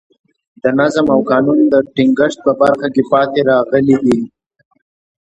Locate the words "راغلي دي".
3.51-4.19